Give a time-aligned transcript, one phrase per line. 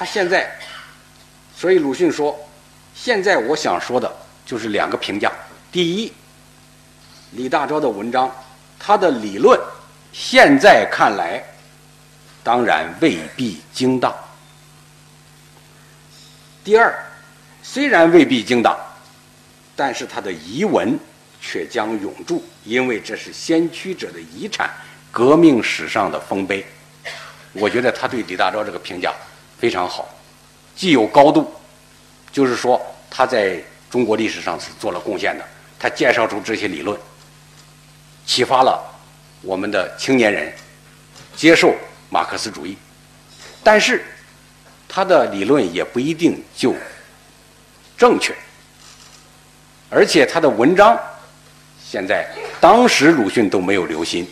[0.00, 0.50] 他现在，
[1.54, 2.34] 所以鲁迅说，
[2.94, 4.10] 现在我想说的
[4.46, 5.30] 就是两个评价：
[5.70, 6.10] 第一，
[7.32, 8.34] 李大钊的文章，
[8.78, 9.60] 他的理论
[10.10, 11.44] 现在看来，
[12.42, 14.10] 当然未必精当；
[16.64, 16.98] 第二，
[17.62, 18.74] 虽然未必精当，
[19.76, 20.98] 但是他的遗文
[21.42, 24.70] 却将永驻，因为这是先驱者的遗产，
[25.10, 26.66] 革命史上的丰碑。
[27.52, 29.12] 我觉得他对李大钊这个评价
[29.60, 30.08] 非常好，
[30.74, 31.52] 既有高度，
[32.32, 35.44] 就是说他在中国历史上是做了贡献的，
[35.78, 36.98] 他介绍出这些理论，
[38.24, 38.82] 启发了
[39.42, 40.50] 我们的青年人
[41.36, 41.74] 接受
[42.08, 42.74] 马克思主义，
[43.62, 44.02] 但是
[44.88, 46.74] 他的理论也不一定就
[47.98, 48.34] 正确，
[49.90, 50.98] 而且他的文章
[51.84, 52.26] 现在
[52.58, 54.26] 当时鲁迅都没有留心，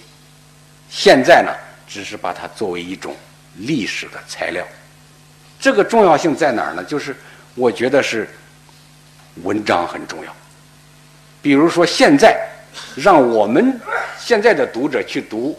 [0.88, 1.52] 现在呢？
[1.90, 3.16] 只是把它作为一种
[3.54, 4.62] 历史的材料，
[5.60, 6.84] 这个重要性在哪儿呢？
[6.84, 7.16] 就是
[7.54, 8.28] 我觉得是
[9.42, 10.34] 文章很重要。
[11.42, 12.38] 比如说，现在
[12.96, 13.80] 让我们
[14.18, 15.58] 现在的读者去读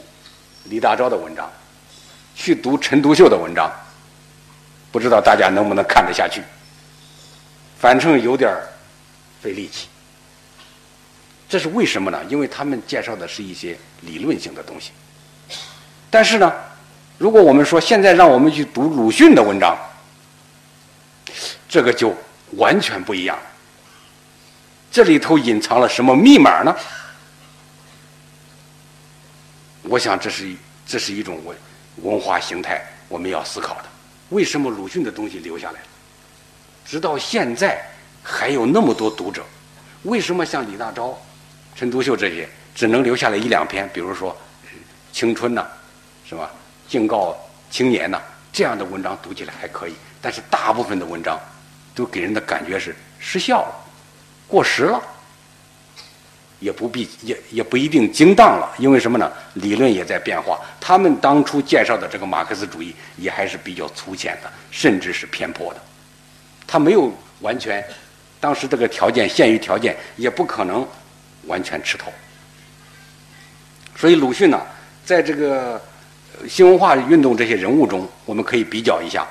[0.65, 1.49] 李大钊的文章，
[2.35, 3.71] 去读陈独秀的文章，
[4.91, 6.41] 不知道大家能不能看得下去？
[7.77, 8.67] 反正有点儿
[9.41, 9.87] 费力气。
[11.47, 12.19] 这是为什么呢？
[12.29, 14.91] 因为他们介绍的是一些理论性的东西。
[16.09, 16.53] 但是呢，
[17.17, 19.77] 如果我们说现在让我们去读鲁迅的文章，
[21.69, 22.13] 这个就
[22.57, 23.43] 完全不一样了。
[24.91, 26.75] 这里头隐藏了什么密码呢？
[29.83, 30.51] 我想这是
[30.85, 31.55] 这是一种文
[31.97, 33.85] 文化形态，我们要思考的。
[34.29, 35.79] 为什么鲁迅的东西留下来，
[36.85, 37.79] 直到现在
[38.23, 39.45] 还有那么多读者？
[40.03, 41.15] 为什么像李大钊、
[41.75, 43.87] 陈独秀这些只能留下来一两篇？
[43.93, 44.35] 比如说
[45.15, 45.65] 《青春》呐。
[46.27, 46.51] 是吧？
[46.87, 47.35] 警告
[47.71, 48.21] 青年呐，
[48.53, 51.39] 这样的文章读起来还可以，但是大部分的文章
[51.99, 53.75] 都给人的感觉是失效了、
[54.47, 55.01] 过时了，
[56.61, 58.73] 也不必也也不一定精当了。
[58.79, 59.29] 因为什么呢？
[59.55, 60.57] 理论也在变化。
[60.79, 65.81] 他们当初介绍的这个马克思主义也还是比较粗浅的，甚至是偏颇的。
[66.65, 67.85] 他没有完全，
[68.39, 70.87] 当时这个条件限于条件，也不可能
[71.47, 72.09] 完全吃透。
[73.97, 74.61] 所以鲁迅呢，
[75.05, 75.81] 在这个。
[76.47, 79.27] 新文化运动这些人物中，我们可以比较一下。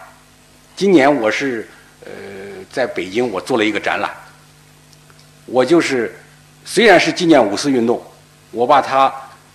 [0.76, 1.66] 今年我是
[2.04, 2.10] 呃
[2.70, 4.10] 在北京，我做了一个展览。
[5.46, 6.18] 我就是
[6.64, 8.02] 虽然是纪念五四运动，
[8.50, 9.12] 我把它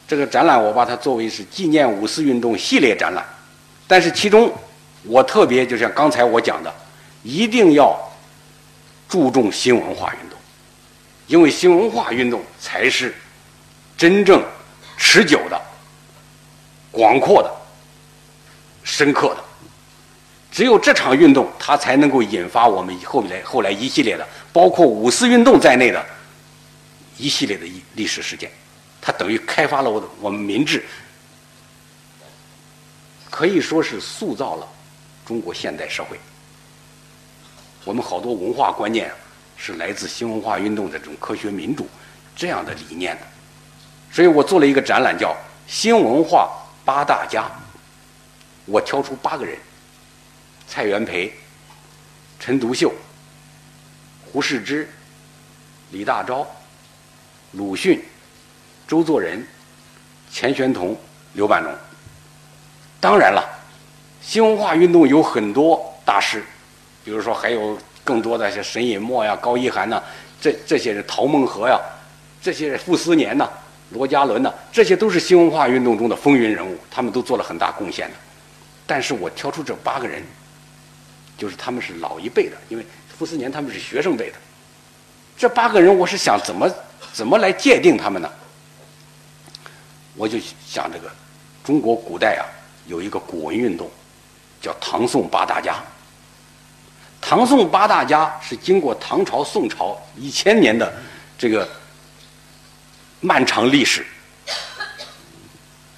[0.08, 3.26] 这个展览我把它作为是纪念五四运动系列展览。
[3.88, 4.52] 但是其中
[5.04, 6.74] 我特别就像刚才我讲的，
[7.22, 7.98] 一定要
[9.08, 10.38] 注重新文化运动，
[11.28, 13.14] 因为新文化运动才是
[13.98, 14.44] 真正
[14.98, 15.62] 持久的。
[16.92, 17.52] 广阔的、
[18.84, 19.44] 深刻的，
[20.54, 26.06] 只有这场运动，它才能够引发我们后来后来一系列的，包括五四运动在内的
[27.18, 27.66] 一系列的
[27.96, 28.52] 历史事件。
[29.02, 30.86] 它等于开发了我的我们民智，
[33.32, 34.68] 可以说是塑造了
[35.26, 36.20] 中国现代社会。
[37.84, 39.12] 我们好多文化观念
[39.58, 41.88] 是来自新文化运动的这种科学民主
[42.36, 43.22] 这样的理念的。
[44.12, 45.36] 所以我做了一个展览，叫
[45.66, 46.52] “新文化”。
[46.86, 47.50] 八大家，
[48.66, 49.58] 我挑出八个人：
[50.74, 51.32] 蔡元培、
[52.40, 52.92] 陈独秀、
[54.26, 54.90] 胡适之、
[55.92, 56.44] 李大钊、
[57.52, 58.04] 鲁迅、
[58.88, 59.46] 周作人、
[60.32, 60.98] 钱玄同、
[61.34, 61.72] 刘半农。
[63.00, 63.48] 当然了，
[64.20, 66.44] 新文化运动有很多大师，
[67.06, 70.02] 比如说还有更多的像沈尹默呀、高一涵呐，
[70.42, 71.80] 这这些人，陶孟和呀，
[72.42, 73.48] 这些人傅斯年呐。
[73.92, 74.52] 罗家伦呢？
[74.72, 78.16] 这些都是新文化运动中的风云人物，他们都做了很大贡献的。
[78.88, 80.24] 但是我挑出这八个人，
[81.38, 82.86] 就是他们是老一辈的，因为
[83.18, 84.38] 傅斯年他们是学生辈的。
[85.38, 86.70] 这八个人，我是想怎么
[87.12, 88.30] 怎么来界定他们呢？
[90.16, 91.12] 我就想这个
[91.64, 92.46] 中国古代啊，
[92.88, 93.90] 有一个古文运动，
[94.62, 95.76] 叫唐宋八大家。
[97.22, 100.94] 唐宋八大家是经过唐朝、宋朝一千年的
[101.38, 101.68] 这个。
[103.26, 104.06] 漫长历史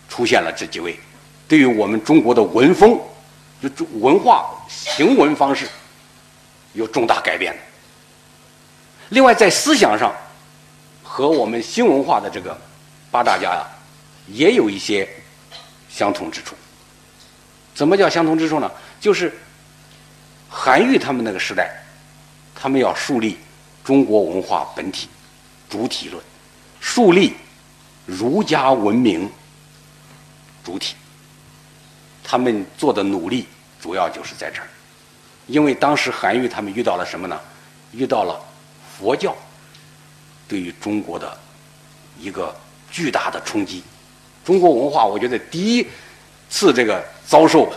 [0.08, 1.00] 出现了这几位，
[1.48, 3.02] 对于我们中国的文风、
[3.62, 5.68] 就文化行文方式
[6.74, 7.56] 有重大改变。
[9.10, 10.14] 另外，在思想上
[11.04, 12.60] 和我们新文化的这个
[13.12, 13.68] 八大家呀，
[14.28, 15.08] 也有一些
[15.90, 16.56] 相同之处。
[17.74, 18.72] 怎么叫相同之处呢？
[19.00, 19.38] 就是
[20.50, 21.84] 韩愈他们那个时代，
[22.56, 23.38] 他们要树立
[23.84, 25.08] 中国文化本体
[25.70, 26.24] 主体论。
[26.80, 27.36] 树立
[28.06, 29.30] 儒家文明
[30.64, 30.96] 主体，
[32.28, 33.48] 他们做的努力
[33.82, 34.68] 主要就是在这儿。
[35.48, 37.40] 因为当时韩愈他们遇到了什么呢？
[37.92, 38.38] 遇到了
[38.98, 39.34] 佛教
[40.48, 41.38] 对于中国的
[42.20, 42.54] 一个
[42.92, 43.84] 巨大的冲击。
[44.44, 45.88] 中国文化，我觉得第一
[46.50, 47.72] 次这个遭受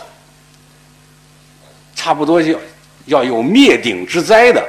[1.95, 2.59] 差不多要
[3.05, 4.67] 要有灭顶之灾的，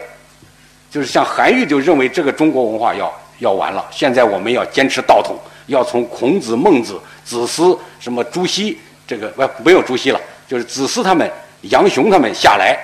[0.91, 3.87] 就是像韩愈就认为这个中国文化要要完了。
[3.91, 8.79] 现在我们要坚持道统，要从孔子、孟子、子思、什么朱熹，
[9.11, 11.29] 这个不没有朱熹了，就是子思他们、
[11.63, 12.79] 杨雄他们下来，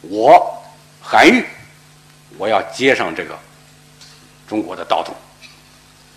[0.00, 0.64] 我
[1.02, 1.44] 韩愈。
[2.38, 3.38] 我要接上这个
[4.48, 5.14] 中国的道统，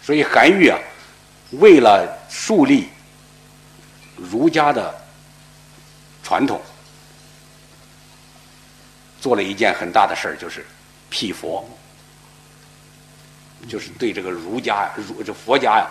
[0.01, 0.79] 所以韩愈啊，
[1.51, 2.87] 为了树立
[4.15, 4.95] 儒家的
[6.23, 6.61] 传统，
[9.19, 10.65] 做了一件很大的事儿，就是
[11.09, 11.69] 辟佛，
[13.67, 15.87] 就是对这个儒家、儒这佛家呀，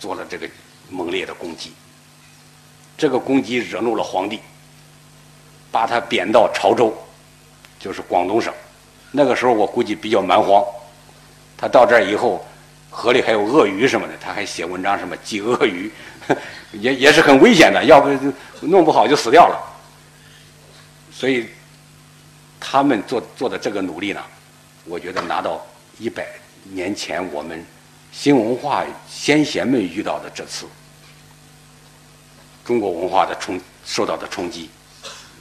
[0.00, 0.48] 做了这个
[0.88, 1.72] 猛烈的攻击。
[2.98, 4.40] 这个攻击惹怒了皇帝，
[5.70, 6.92] 把他贬到潮州，
[7.78, 8.52] 就是广东省。
[9.12, 10.62] 那个时候我估计比较蛮荒，
[11.56, 12.44] 他到这儿以后，
[12.90, 15.90] 河里还有鳄鱼什么的，他还写文章什么祭鳄鱼，
[16.72, 18.10] 也也是很危险的，要不
[18.60, 19.56] 弄不好就死掉了。
[21.12, 21.48] 所以
[22.58, 24.20] 他们做做的这个努力呢，
[24.84, 25.64] 我觉得拿到
[25.98, 26.26] 一百
[26.64, 27.64] 年前我们
[28.10, 30.66] 新文化先贤们遇到的这次
[32.68, 34.68] 中国文化的冲受到的冲击，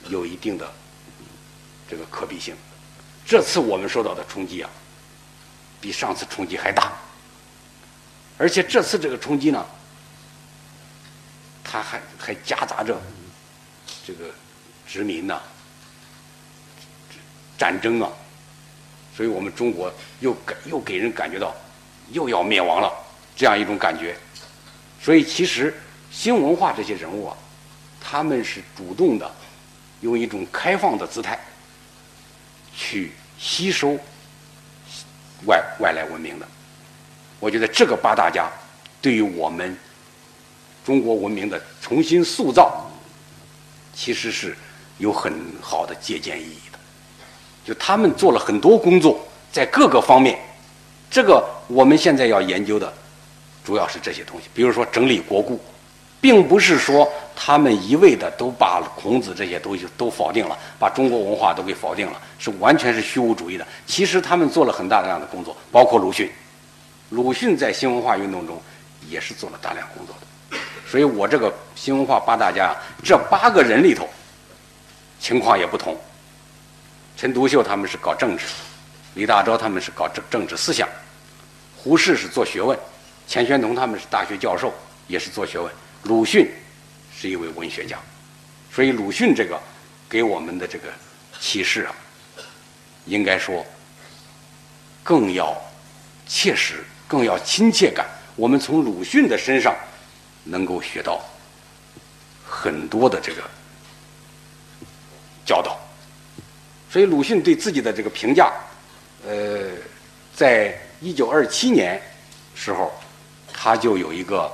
[0.08, 0.66] 有一定的
[1.90, 2.56] 这个可比性。
[3.26, 4.70] 这次我们受到的冲击啊，
[5.82, 6.94] 比上次冲击还大，
[8.38, 9.66] 而且这次这个冲击呢，
[11.66, 12.98] 它还还夹杂着
[14.06, 14.30] 这个
[14.88, 15.42] 殖民呐、
[17.58, 18.10] 战争啊，
[19.14, 21.54] 所以我们中国又给又给人感觉到
[22.14, 22.90] 又要灭亡了
[23.36, 24.16] 这样一种感觉。
[25.02, 25.76] 所以其实
[26.12, 27.38] 新文化这些人物啊，
[28.02, 29.32] 他们是主动的，
[30.02, 31.40] 用一种开放的姿态。
[32.80, 33.98] 去吸收
[35.48, 36.48] 外外来文明的，
[37.40, 38.48] 我觉得这个八大家
[39.02, 39.76] 对于我们
[40.86, 42.88] 中国文明的重新塑造，
[43.96, 44.56] 其实是
[45.00, 46.78] 有很好的借鉴意义的。
[47.66, 50.40] 就他们做了很多工作，在各个方面，
[51.10, 52.94] 这个我们现在要研究的
[53.66, 55.60] 主要是这些东西，比如说整理国故。
[56.20, 63.66] 并不是说他们一味的都把孔子这些东西都否定了，把中国文化都给否定了，是完全是虚无主义的。
[63.86, 66.32] 其实他们做了很大量的工作，包括鲁迅。
[67.10, 68.62] 鲁迅在新文化运动中
[69.08, 70.58] 也是做了大量工作的。
[70.90, 74.08] 所以我这个新文化八大家，这八个人里头
[75.20, 75.96] 情况也不同。
[77.16, 78.46] 陈独秀他们是搞政治，
[79.14, 80.88] 李大钊他们是搞政政治思想，
[81.78, 82.78] 胡适是做学问，
[83.28, 84.74] 钱玄同他们是大学教授，
[85.08, 85.72] 也是做学问。
[86.04, 86.50] 鲁迅
[87.14, 87.98] 是一位文学家，
[88.72, 89.60] 所以鲁迅这个
[90.08, 90.88] 给我们的这个
[91.40, 91.94] 启示啊，
[93.06, 93.66] 应该说
[95.04, 95.54] 更要
[96.26, 98.08] 切实，更要亲切感。
[98.36, 99.76] 我们从鲁迅的身上
[100.46, 101.22] 能够学到
[102.46, 103.42] 很多的这个
[105.46, 105.78] 教导。
[106.90, 108.54] 所以鲁迅对自己的这个评价，
[109.26, 109.72] 呃，
[110.34, 112.02] 在一九二七年
[112.56, 112.94] 时候，
[113.52, 114.50] 他就有一个。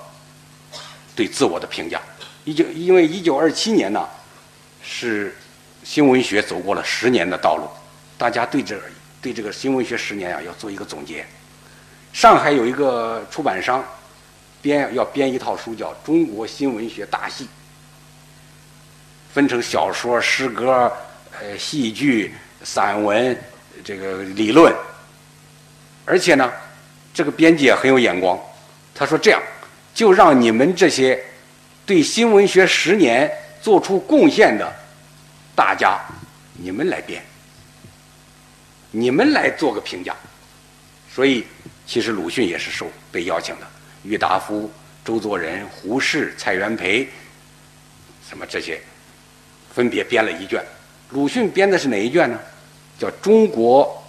[1.15, 2.01] 对自我的评价，
[2.43, 4.07] 一九因为一九二七年呢，
[4.81, 5.35] 是
[5.83, 7.67] 新文学走过了十年的道路，
[8.17, 8.79] 大家对这
[9.21, 11.25] 对这个新文学十年啊要做一个总结。
[12.11, 13.83] 上海有一个出版商
[14.61, 17.45] 编要编一套书，叫《中国新文学大系》，
[19.33, 20.91] 分成小说、诗歌、
[21.39, 22.33] 呃戏剧、
[22.63, 23.39] 散文
[23.83, 24.73] 这个理论，
[26.05, 26.51] 而且呢，
[27.13, 28.39] 这个编辑也很有眼光，
[28.95, 29.41] 他说这样。
[29.93, 31.21] 就让你们这些
[31.85, 33.31] 对新文学十年
[33.61, 34.73] 做出贡献的
[35.55, 35.99] 大家，
[36.53, 37.23] 你们来编，
[38.91, 40.15] 你们来做个评价。
[41.13, 41.45] 所以，
[41.85, 43.67] 其实鲁迅也是受被邀请的，
[44.03, 44.71] 郁达夫、
[45.05, 47.07] 周作人、胡适、蔡元培，
[48.27, 48.81] 什么这些，
[49.71, 50.63] 分别编了一卷。
[51.09, 52.39] 鲁迅编的是哪一卷呢？
[52.97, 54.03] 叫《中国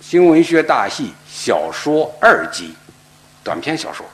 [0.00, 2.68] 新文学大系小说二集》，
[3.42, 4.06] 短篇小说。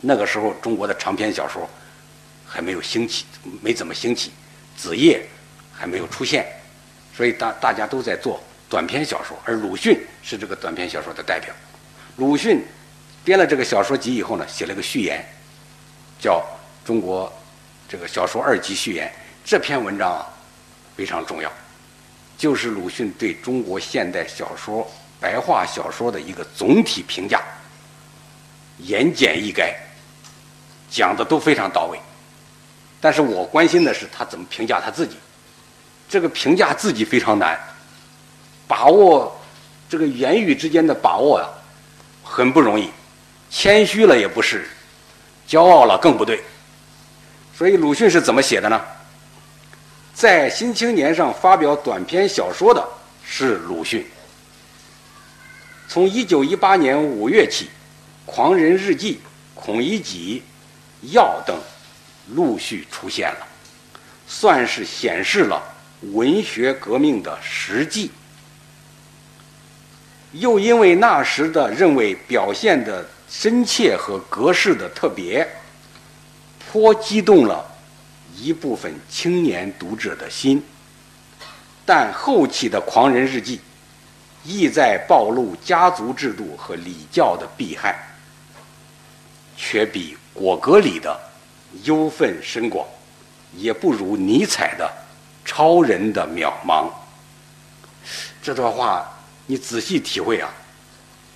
[0.00, 1.68] 那个时候，中国的长篇小说
[2.46, 3.24] 还没有兴起，
[3.62, 4.30] 没怎么兴起，
[4.76, 5.26] 子夜
[5.72, 6.46] 还没有出现，
[7.16, 11.52] 所以大大家都在做短篇小说，而鲁迅是这个短篇小说的代表。
[12.16, 12.62] 鲁迅
[13.24, 15.24] 编了这个小说集以后呢，写了个序言，
[16.20, 16.44] 叫
[16.86, 17.32] 《中国
[17.88, 19.08] 这个小说二集序言》。
[19.44, 20.26] 这篇文章啊
[20.96, 21.50] 非常重要，
[22.36, 24.86] 就是鲁迅对中国现代小说、
[25.18, 27.42] 白话小说的一个总体评价，
[28.78, 29.74] 言简意赅。
[30.90, 31.98] 讲的都非常到位，
[33.00, 35.16] 但是我关心的是他怎么评价他自己。
[36.08, 37.58] 这个评价自己非常难，
[38.68, 39.36] 把握
[39.88, 41.48] 这个言语之间的把握呀，
[42.22, 42.90] 很不容易。
[43.50, 44.68] 谦虚了也不是，
[45.48, 46.42] 骄傲了更不对。
[47.56, 48.80] 所以鲁迅是怎么写的呢？
[50.14, 52.82] 在《新青年》上发表短篇小说的
[53.24, 54.06] 是鲁迅。
[55.88, 57.66] 从一九一八年五月起，
[58.24, 59.14] 《狂人日记》
[59.54, 60.40] 《孔乙己》
[61.12, 61.56] 《药》等
[62.34, 63.46] 陆续出现了，
[64.26, 65.62] 算是显示了
[66.12, 68.10] 文学革命的实际。
[70.32, 75.46] 又因为那时的认为表现的深切和格式的特别，
[76.70, 77.64] 颇激动了
[78.36, 80.62] 一部分青年读者的心。
[81.84, 83.58] 但后期的《狂人日记》。
[84.48, 87.98] 意在暴露家族制度和礼教的弊害，
[89.56, 91.18] 却比果戈里的
[91.84, 92.86] 忧愤深广，
[93.54, 94.92] 也不如尼采的
[95.44, 96.90] 超人的渺茫。
[98.42, 99.10] 这段话
[99.46, 100.48] 你仔细体会啊，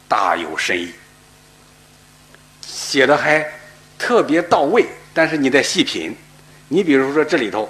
[0.06, 0.92] 大有深意，
[2.66, 3.44] 写的还
[3.98, 4.86] 特别到位。
[5.12, 6.14] 但是你得细品，
[6.68, 7.68] 你比如说这里头，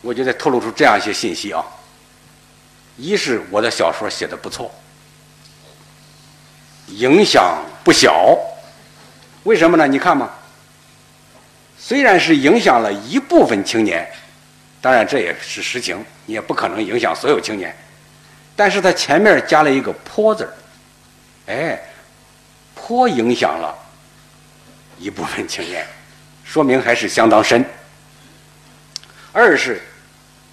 [0.00, 1.62] 我觉得透露出这样一些信息啊。
[2.96, 4.70] 一是我的小说写的不错，
[6.86, 8.38] 影响不小。
[9.44, 9.86] 为什么呢？
[9.86, 10.30] 你看嘛，
[11.78, 14.06] 虽然是影响了一部分青年，
[14.80, 17.74] 当然这也是实情，你也不可能影响所有青年。
[18.56, 20.52] 但是他前面加了一个“颇”字儿，
[21.46, 21.80] 哎，
[22.74, 23.74] 颇影响了
[24.98, 25.86] 一部分青年，
[26.44, 27.64] 说明还是相当深。
[29.32, 29.80] 二是。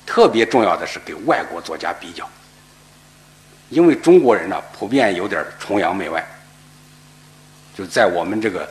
[0.03, 2.27] 特别重要的是给外国作家比较，
[3.69, 6.25] 因为中国人呢普遍有点崇洋媚外，
[7.73, 8.69] 就在我们这个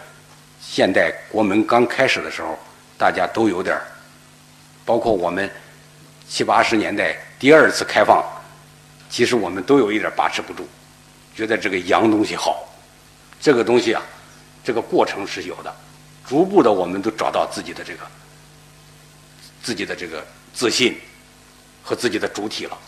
[0.70, 2.56] 现代国门刚开始的时候，
[2.96, 3.82] 大家都有点儿
[4.84, 5.50] 包括我们
[6.28, 8.24] 七八十年代第二次开放，
[9.10, 10.64] 其实我们都有一点把持不住，
[11.34, 12.68] 觉得这个洋东西好，
[13.40, 14.00] 这个东西啊，
[14.62, 15.74] 这个过程是有的，
[16.24, 18.06] 逐步的我们都找到自己的这个
[19.60, 20.24] 自己的这个
[20.54, 20.96] 自信。
[21.82, 22.78] 和自己的主体了。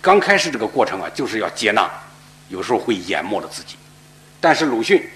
[0.00, 1.88] 刚开始这个过程啊，就是要接纳，
[2.48, 3.76] 有时候会淹没了自己。
[4.40, 5.06] 但是鲁迅，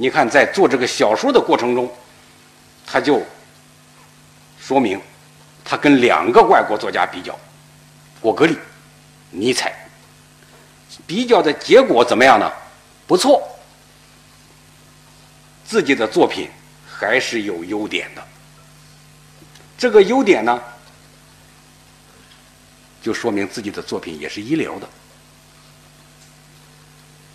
[0.00, 1.92] 你看在做这个小说的过程中，
[2.86, 3.20] 他就
[4.60, 5.00] 说明
[5.64, 7.36] 他跟两个外国作家比较，
[8.20, 8.56] 果戈里、
[9.32, 9.74] 尼采，
[11.04, 12.48] 比较的结果怎么样呢？
[13.08, 13.42] 不错，
[15.64, 16.48] 自己的作品
[16.88, 18.22] 还是有优点的。
[19.76, 20.62] 这个优点呢？
[23.02, 24.88] 就说明自己的作品也是一流的，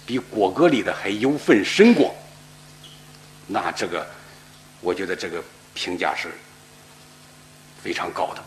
[0.06, 2.10] 比果戈里的还忧愤深广。
[3.48, 4.06] 那这个，
[4.82, 6.30] 我觉得这个评价是
[7.82, 8.44] 非常高的。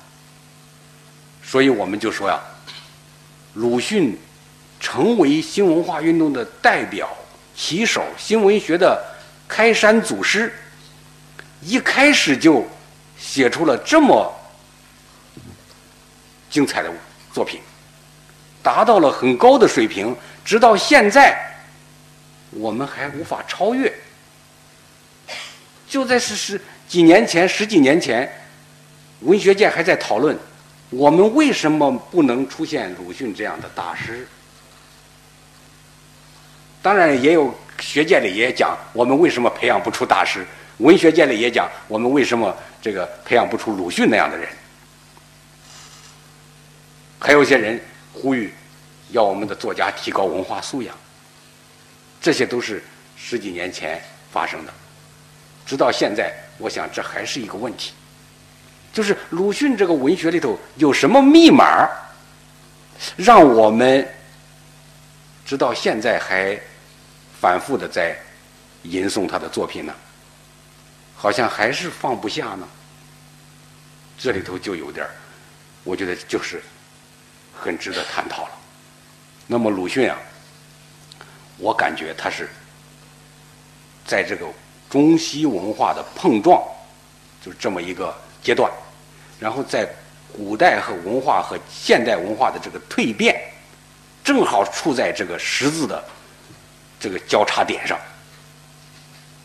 [1.43, 2.41] 所以我们就说呀，
[3.55, 4.19] 鲁迅
[4.81, 7.09] 成为新文化运动的代表、
[7.55, 9.05] 旗手、新文学的
[9.47, 10.53] 开山祖师，
[11.61, 12.67] 一开始就
[13.19, 14.33] 写出了这么
[16.51, 16.91] 精彩的。
[17.33, 17.61] 作品
[18.63, 21.39] 达到了很高的水平，直到现在，
[22.49, 23.93] 我们还无法超越。
[25.97, 28.31] 就在是十几年前、十几年前，
[29.21, 30.39] 文学界还在讨论，
[30.91, 34.29] 我们为什么不能出现鲁迅这样的大师？
[36.83, 37.51] 当然，也有
[37.81, 40.47] 学界里也讲，我们为什么培养不出大师？
[40.77, 44.47] 文学界里也讲，我们为什么这个培养不出鲁迅那样的人？
[47.19, 47.81] 还有些人
[48.13, 48.53] 呼吁
[49.13, 50.95] 要我们的作家提高文化素养，
[52.21, 52.85] 这些都是
[53.17, 53.99] 十几年前
[54.31, 54.75] 发生的。
[55.67, 57.93] 直到现在，我想这还是一个问题，
[58.93, 61.87] 就是鲁迅这个文学里头有什么密码，
[63.17, 64.09] 让我们
[65.45, 66.59] 直到现在还
[67.41, 68.17] 反复的在
[68.85, 69.93] 吟诵他的作品呢？
[71.15, 72.67] 好像还是放不下呢。
[74.17, 75.07] 这里头就有点
[75.85, 76.63] 我觉得就是。
[77.59, 78.51] 很值得探讨了。
[79.47, 80.19] 那么鲁迅啊，
[81.57, 82.51] 我感觉他是
[84.05, 84.47] 在这个
[84.89, 86.63] 中西文化的碰撞，
[87.45, 88.71] 就是这么一个阶段，
[89.39, 89.89] 然后在
[90.37, 93.41] 古代和文化和现代文化的这个蜕变，
[94.23, 96.05] 正好处在这个十字的
[97.01, 97.99] 这个交叉点上，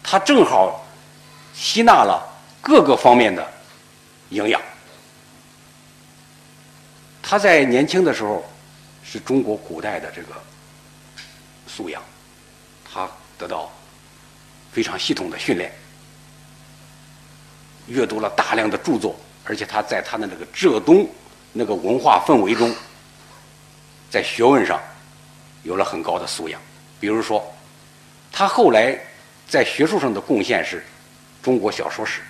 [0.04, 0.86] 他正好
[1.54, 2.22] 吸纳了
[2.62, 3.46] 各个方面的
[4.30, 4.62] 营养。
[7.22, 8.44] 他在年轻的时候
[9.04, 10.30] 是中国古代的这个
[11.68, 12.04] 素养，
[12.92, 13.72] 他得到
[14.72, 15.72] 非常系统的训练，
[17.88, 21.10] 阅读了大量的著作，而且他在他的那个浙东
[21.52, 22.74] 那个文化氛围中，
[24.10, 24.82] 在学问上
[25.64, 26.62] 有了很高的素养。
[27.00, 27.44] 比如说，
[28.32, 28.98] 他后来
[29.48, 30.84] 在学术上的贡献是
[31.44, 32.22] 中国小说史。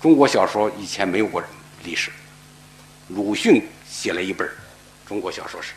[0.00, 1.42] 中国小说以前没有过
[1.82, 2.10] 历史，
[3.08, 4.48] 鲁迅写了一本
[5.06, 5.72] 《中国小说史》。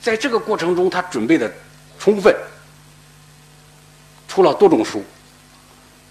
[0.00, 1.52] 在这个过程中，他准备的
[1.98, 2.36] 充分，
[4.32, 5.04] 出了多种书，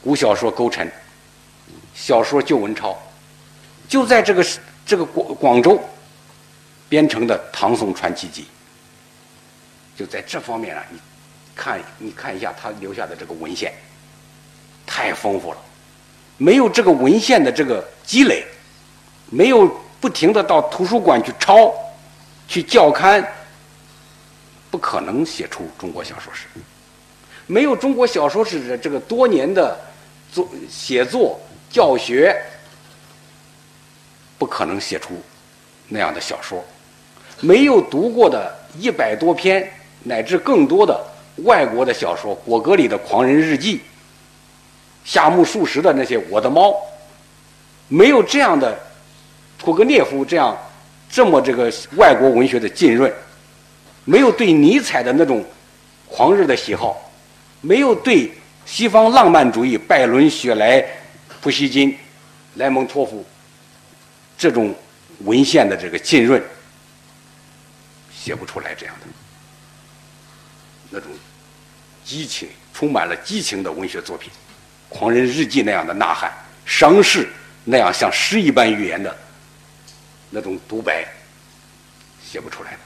[0.04, 0.88] 古小说勾陈，
[1.96, 2.96] 小说旧文钞，
[3.90, 4.46] 就在这个
[4.86, 5.82] 这个广广州
[6.88, 8.44] 编成的《唐宋传奇集》，
[10.00, 11.00] 就在这方面啊，你
[11.56, 13.74] 看你看一下他留下的这个文献，
[14.86, 15.58] 太丰富了，
[16.38, 18.46] 没有这个文献的这个积累，
[19.32, 19.68] 没有
[20.00, 21.74] 不停的到图书馆去抄，
[22.48, 23.26] 去校勘。
[24.70, 26.46] 不可能写出中国小说史，
[27.48, 29.78] 没有中国小说史的这个多年的
[30.32, 32.36] 作写作教学，
[34.38, 35.14] 不可能写出
[35.88, 36.64] 那样的小说。
[37.40, 39.68] 没有读过的一百多篇
[40.04, 41.04] 乃至更多的
[41.38, 43.78] 外国的小说，果戈里的《狂人日记》，
[45.04, 46.70] 夏目漱石的那些《我的猫》，
[47.88, 48.78] 没有这样的
[49.58, 50.58] 屠格涅夫这样
[51.10, 53.12] 这么这个外国文学的浸润。
[54.06, 55.46] 没有对尼采的那种
[56.08, 57.11] 狂热的喜好，
[57.62, 58.32] 没有对
[58.66, 60.84] 西方浪漫主义拜伦、雪莱、
[61.42, 61.98] 普希金、
[62.56, 63.26] 莱蒙托夫
[64.38, 64.76] 这种
[65.20, 66.44] 文献的这个浸润，
[68.14, 69.08] 写不出来这样的
[70.90, 71.10] 那种
[72.04, 74.32] 激情、充满了激情的文学作品，
[74.94, 76.32] 《狂人日记》那样的呐喊，
[76.66, 77.30] 伤逝
[77.64, 79.16] 那样像诗一般语言的
[80.30, 81.06] 那种独白，
[82.26, 82.80] 写不出来的。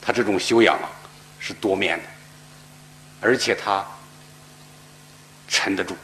[0.00, 0.90] 他这种修养啊，
[1.38, 2.04] 是多面的，
[3.20, 3.86] 而且他
[5.48, 5.96] 沉得住、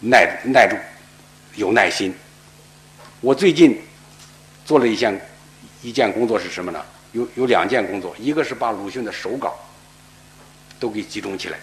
[0.00, 0.76] 耐耐住、
[1.54, 2.14] 有耐心。
[3.20, 3.80] 我最近
[4.64, 5.20] 做了一件
[5.82, 6.84] 一件工作是什么呢？
[7.12, 9.54] 有有两件工作，一个是把鲁迅的手稿
[10.80, 11.58] 都给集中起来，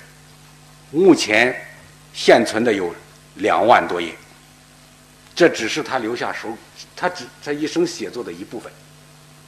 [0.92, 1.60] 目前
[2.14, 2.94] 现存的有
[3.36, 4.14] 两万多页，
[5.34, 6.56] 这只是他留下手，
[6.96, 8.72] 他只他一生写作的一部分。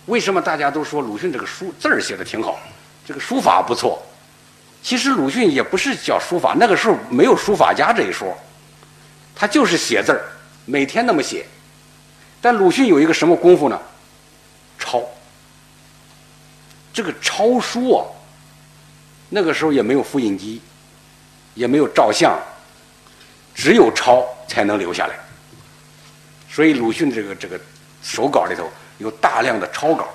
[0.07, 2.59] 为什么大家都说鲁迅这个书字儿写的挺好，
[3.05, 4.01] 这个书法不错？
[4.83, 8.35] 其实鲁迅也不是叫书法，那个时候没有书法家这一说，
[9.35, 10.21] 他就是写字儿，
[10.65, 11.45] 每天那么写。
[12.41, 13.79] 但鲁迅有一个什么功夫呢？
[14.79, 15.03] 抄。
[16.93, 18.05] 这个抄书啊，
[19.29, 20.61] 那个时候也没有复印机，
[21.53, 22.37] 也没有照相，
[23.53, 25.15] 只有抄才能留下来。
[26.49, 27.59] 所以鲁迅这个这个
[28.01, 28.69] 手稿里头。
[28.97, 30.07] 有大量的抄稿，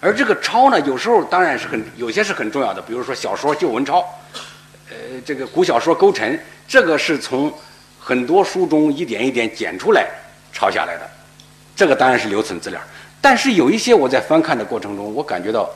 [0.00, 4.00] 而这个抄呢，有时候当然是很有些是很重要的，比如说小说旧文抄，
[4.90, 7.52] 呃，这个古小说勾陈，这个是从
[7.98, 10.06] 很多书中一点一点剪出来
[10.52, 11.10] 抄下来的，
[11.74, 12.80] 这个当然是留存资料。
[13.20, 15.68] 但是有一些我在翻看的过程中，我感觉到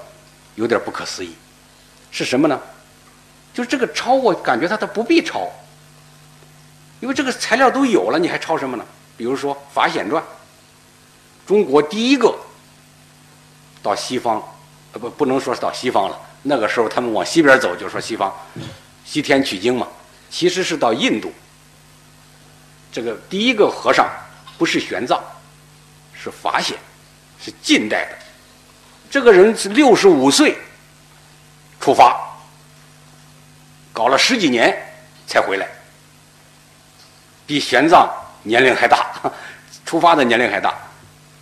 [0.55, 1.35] 有点不可思议，
[2.11, 2.61] 是什么呢？
[3.53, 5.51] 就是这个抄，我感觉它都不必抄，
[7.01, 8.85] 因为这个材料都有了，你还抄什么呢？
[9.17, 10.23] 比如说《法显传》。
[11.45, 12.33] 中国第一个
[13.83, 14.43] 到西方，
[14.93, 16.19] 呃不不能说是到西方了。
[16.43, 18.33] 那个时候他们往西边走，就说西方，
[19.05, 19.89] 西天取经嘛。
[20.31, 21.33] 其实是到印度。
[22.91, 24.09] 这个第一个和尚
[24.57, 25.21] 不是玄奘，
[26.15, 26.77] 是法显，
[27.41, 28.19] 是近代的。
[29.11, 30.57] 这个人是六十五岁
[31.81, 32.19] 出发，
[33.93, 34.75] 搞了十几年
[35.27, 35.69] 才回来，
[37.47, 38.09] 比玄奘
[38.43, 39.11] 年龄还大，
[39.85, 40.75] 出发的年龄还大。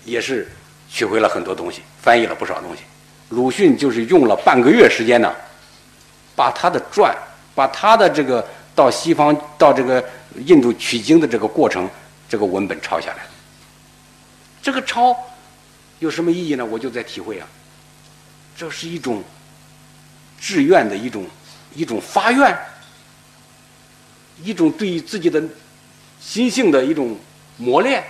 [0.05, 0.51] 也是
[0.91, 2.83] 取回了很多东西，翻译了不少东西。
[3.29, 5.33] 鲁迅就是用了半个月时间呢，
[6.35, 7.17] 把他的传，
[7.55, 10.05] 把他的这个到西方到这个
[10.47, 11.89] 印度取经的这个过程，
[12.29, 13.19] 这个文本抄下来。
[14.61, 15.17] 这个抄
[16.01, 16.67] 有什么意义呢？
[16.67, 17.47] 我就在体会啊，
[18.57, 19.23] 这是一种
[20.41, 21.25] 志愿的一种
[21.75, 22.59] 一种发愿，
[24.43, 25.41] 一种对于自己的
[26.21, 27.17] 心性的一种
[27.57, 28.05] 磨练。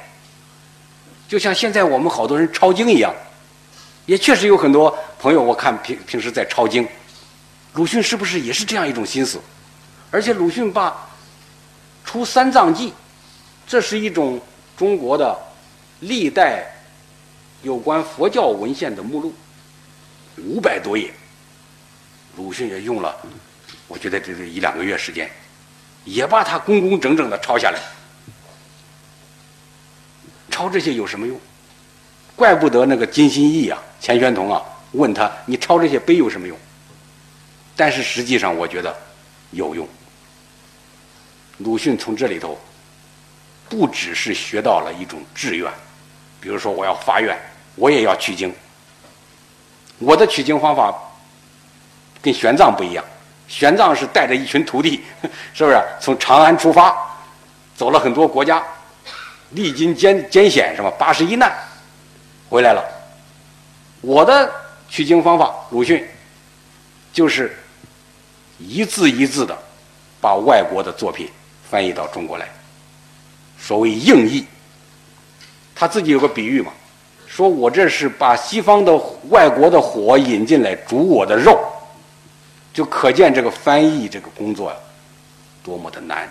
[1.31, 3.15] 就像现在我们好多人抄经一样，
[4.05, 6.85] 也确实有很多朋友，我看平平时在抄经。
[7.75, 9.41] 鲁迅是不是也是这样一种心思？
[10.11, 11.09] 而且鲁迅把
[12.05, 12.93] 出三藏记，
[13.65, 14.41] 这是一种
[14.77, 15.39] 中国的
[16.01, 16.67] 历代
[17.63, 19.33] 有关佛教文献的目录，
[20.39, 21.13] 五百多页。
[22.37, 23.15] 鲁迅也用了，
[23.87, 25.31] 我觉得这是一两个月时间，
[26.03, 27.79] 也把它工工整整的抄下来。
[30.61, 31.41] 抄这些有什么用？
[32.37, 36.55] 怪不得那个金心义啊、钱玄同啊，问他：“你抄这些碑有什么用？”
[37.75, 38.95] 但是实际上，我觉得
[39.53, 39.89] 有用。
[41.57, 42.61] 鲁迅从这里头
[43.71, 45.73] 不只是学到了一种志愿，
[46.43, 47.35] 比如说我要发愿，
[47.77, 48.55] 我也要取经。
[49.97, 50.95] 我的取经方法
[52.21, 53.03] 跟玄奘不一样，
[53.49, 55.03] 玄奘是带着一群徒弟，
[55.55, 56.95] 是不是从长安出发，
[57.75, 58.63] 走了很多国家，
[59.51, 60.91] 历经艰艰险，是吧？
[60.99, 61.53] 八十一难，
[62.49, 62.85] 回来了。
[64.01, 64.51] 我的
[64.89, 66.07] 取经方法，鲁迅
[67.13, 67.57] 就是
[68.59, 69.57] 一字一字的
[70.21, 71.29] 把外国的作品
[71.69, 72.49] 翻译到中国来，
[73.59, 74.47] 所谓硬译。
[75.75, 76.73] 他自己有个比喻嘛。
[77.27, 78.93] 说我这是把西方的
[79.29, 81.57] 外国的火引进来煮我的肉，
[82.73, 84.75] 就可见这个翻译这个工作
[85.63, 86.29] 多么的难，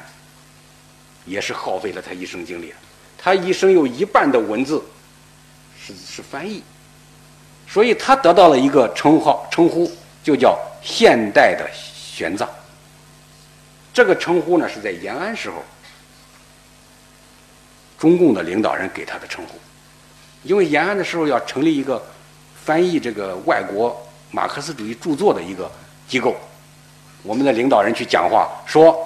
[1.24, 2.74] 也是耗费了他一生精力。
[3.22, 4.82] 他一生有一半的文字
[5.78, 6.64] 是是翻译，
[7.68, 9.92] 所以他得到了一个称号称呼，
[10.24, 12.48] 就叫现代的玄奘。
[13.94, 15.58] 这个称呼呢是在延安时候，
[17.98, 19.60] 中共的领导人给他的称呼。
[20.44, 22.02] 因为延安的时候要成立一个
[22.64, 24.02] 翻译这个外国
[24.32, 25.70] 马克思主义著作的一个
[26.08, 26.34] 机构，
[27.24, 28.98] 我们的领导人去讲话说：“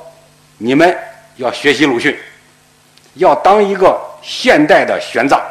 [0.60, 0.96] 你们
[1.38, 2.16] 要学习鲁迅，
[3.16, 5.42] 要当一个现代的玄奘。”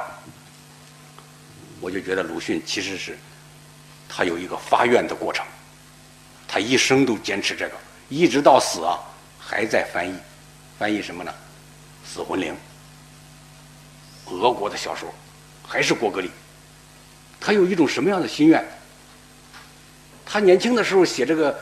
[1.81, 3.19] 我就觉得鲁迅其实是
[4.09, 5.45] 他有一个发愿的过程，
[6.47, 7.75] 他一生都坚持这个，
[8.09, 8.99] 一直到死啊
[9.39, 10.15] 还在翻译，
[10.79, 11.35] 翻译什么呢？
[12.09, 12.55] 《死魂灵》，
[14.33, 15.13] 俄国的小说。
[15.65, 16.31] 还是果戈里，
[17.41, 18.63] 他有一种什么样的心愿？
[20.27, 21.59] 他年轻的时候写这个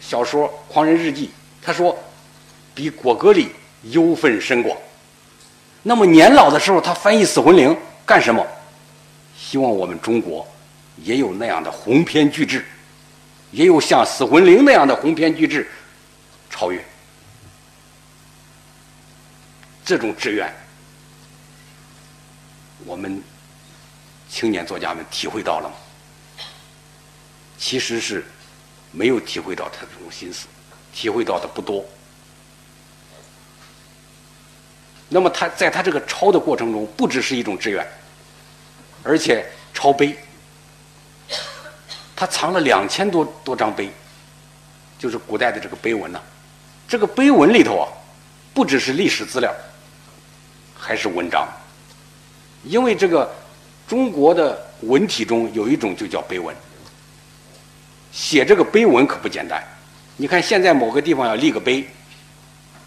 [0.00, 1.28] 小说《狂人日记》，
[1.62, 1.96] 他说
[2.74, 3.52] 比果戈里
[3.84, 4.76] 忧愤深广。
[5.88, 7.70] 那么年老的时候，他翻译《死魂灵》
[8.04, 8.44] 干什么？
[9.38, 10.44] 希望我们中国
[10.96, 12.66] 也有那样的鸿篇巨制，
[13.52, 15.70] 也有像《死魂灵》那样的鸿篇巨制
[16.50, 16.84] 超越
[19.84, 20.52] 这种志愿，
[22.84, 23.22] 我们。
[24.28, 25.76] 青年作家们体会到了吗？
[27.56, 28.26] 其实是
[28.90, 30.48] 没有体会到他这种心思，
[30.92, 31.86] 体会到的不多。
[35.08, 37.86] 那么他在他这个抄的过程中，不只是一种志愿，
[39.02, 40.16] 而且抄碑，
[42.14, 43.90] 他藏了两千多多张碑，
[44.98, 46.20] 就是古代的这个碑文呐。
[46.88, 47.88] 这个碑文里头啊，
[48.54, 49.54] 不只是历史资料，
[50.76, 51.48] 还是文章，
[52.64, 53.30] 因为这个。
[53.88, 56.52] 中国的文体中有一种就叫碑文，
[58.10, 59.62] 写这个碑文可不简单。
[60.16, 61.88] 你看现在某个地方要立个碑，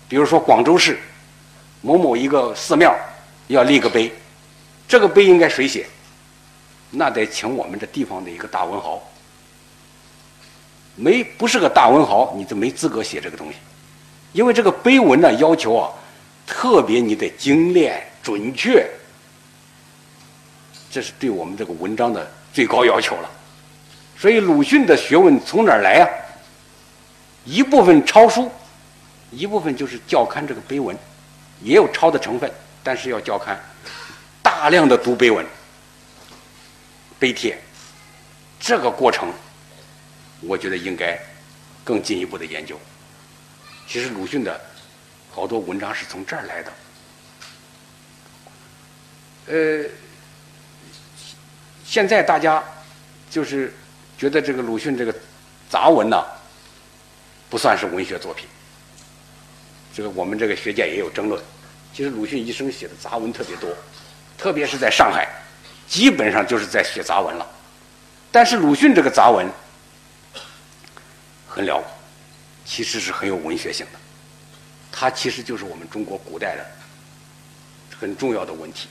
[0.10, 1.00] 比如说广州市
[1.82, 2.96] 某某一个寺庙
[3.48, 4.12] 要立个碑，
[4.88, 5.86] 这个碑应该谁写？
[6.92, 9.02] 那得请我们这地方的一个大文豪。
[10.96, 13.58] 没不是个大文豪，你就没资格写这个东西，
[14.34, 15.90] 因为这个碑文呢要求啊
[16.46, 18.86] 特别你得精炼准确。
[20.92, 23.30] 这是对我们这个文章的最高要求了，
[24.18, 26.10] 所以鲁迅的学问从哪儿来呀？
[27.46, 28.52] 一部分抄书，
[29.32, 30.98] 一部分就是校勘这个碑文，
[31.62, 32.52] 也有抄的成分，
[32.84, 33.58] 但是要校勘，
[34.42, 35.46] 大量的读碑文、
[37.18, 37.60] 碑帖，
[38.60, 39.34] 这个过程，
[40.42, 41.20] 我觉得应该
[41.84, 42.80] 更进一步的研究。
[43.88, 44.60] 其实鲁迅的
[45.32, 46.74] 好多文章是从这儿来的，
[49.48, 49.90] 呃。
[51.86, 52.64] 现在大家
[53.32, 53.74] 就是
[54.16, 55.16] 觉得这个鲁迅这个
[55.72, 56.24] 杂文呢，
[57.50, 58.48] 不算是文学作品。
[60.00, 61.44] 这个我们这个学界也有争论。
[61.94, 63.70] 其实鲁迅一生写的杂文特别多，
[64.38, 65.28] 特别是在上海，
[65.90, 67.46] 基本上就是在写杂文了。
[68.32, 69.46] 但是鲁迅这个杂文
[71.46, 71.84] 很了，
[72.64, 74.00] 其实是很有文学性的。
[74.90, 76.66] 它其实就是我们中国古代的
[78.00, 78.88] 很重要的问题。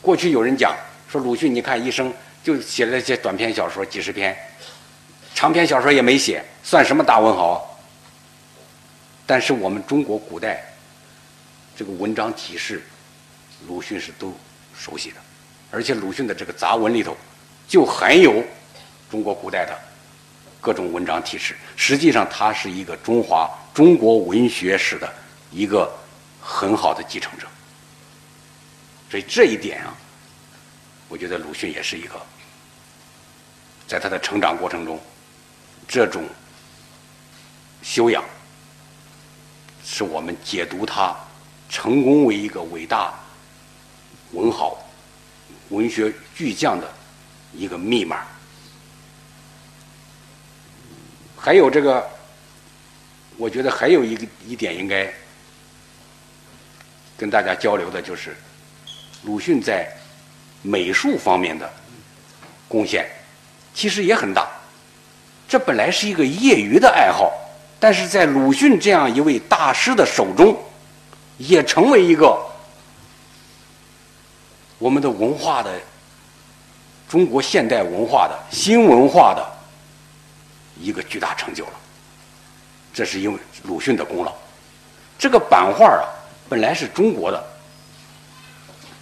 [0.00, 0.74] 过去有人讲。
[1.10, 2.12] 说鲁迅，你看一生
[2.44, 4.36] 就写了些短篇小说几十篇，
[5.34, 7.77] 长篇小说也没写，算什么大文豪？
[9.28, 10.64] 但是我们中国古代
[11.76, 12.82] 这个文章体式，
[13.66, 14.34] 鲁迅是都
[14.74, 15.16] 熟悉的，
[15.70, 17.14] 而且鲁迅的这个杂文里头
[17.68, 18.42] 就含有
[19.10, 19.78] 中国古代的
[20.62, 21.54] 各种文章体式。
[21.76, 25.12] 实际上，他是一个中华中国文学史的
[25.50, 25.92] 一个
[26.40, 27.46] 很好的继承者。
[29.10, 29.94] 所以这一点啊。
[31.10, 32.20] 我觉得鲁迅也是一个，
[33.86, 35.00] 在他的成长过程中，
[35.88, 36.22] 这种
[37.82, 38.22] 修养，
[39.90, 41.16] 是我们解读他
[41.70, 43.14] 成功为一个伟大
[44.32, 44.78] 文豪、
[45.70, 46.86] 文学巨匠的
[47.54, 48.26] 一个密码。
[51.38, 52.06] 还有这个，
[53.38, 55.10] 我觉得还有一个一点应该
[57.16, 58.36] 跟大家交流的就是
[59.22, 59.90] 鲁迅在
[60.60, 61.72] 美术方面的
[62.68, 63.08] 贡献，
[63.72, 64.46] 其实也很大。
[65.48, 67.32] 这本来是一个业余的爱好，
[67.80, 70.56] 但是在鲁迅这样一位大师的手中，
[71.36, 72.36] 也成为一个
[74.78, 75.70] 我们的文化的
[77.08, 79.46] 中国现代文化的新文化的
[80.80, 81.72] 一个巨大成就了。
[82.92, 84.32] 这是因为鲁迅的功劳。
[85.16, 86.02] 这个版画啊，
[86.48, 87.44] 本来是中国的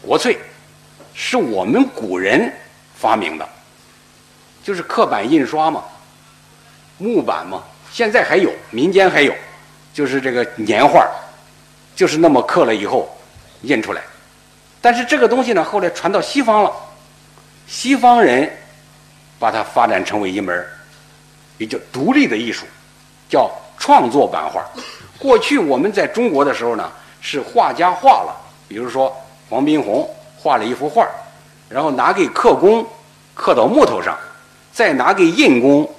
[0.03, 0.39] 国粹，
[1.15, 2.53] 是我们古人
[2.95, 3.49] 发明的，
[4.63, 5.83] 就是刻板印刷嘛。
[6.99, 7.63] 木板嘛，
[7.97, 9.35] 现在还有，民间还有，
[9.95, 11.09] 就是这个年画，
[11.95, 13.09] 就是那么刻了以后
[13.63, 14.03] 印出来。
[14.83, 16.71] 但是这个东西呢，后来传到西方了，
[17.67, 18.55] 西方人
[19.39, 20.63] 把它发展成为一门
[21.57, 22.67] 比较独立的艺术，
[23.31, 24.63] 叫创作版画。
[25.19, 28.37] 过去我们在中国的时候呢，是画家画了，
[28.69, 29.11] 比如说
[29.49, 30.07] 黄宾虹
[30.37, 31.09] 画了一幅画，
[31.67, 32.87] 然后拿给刻工
[33.33, 34.15] 刻到木头上，
[34.71, 35.91] 再拿给印工。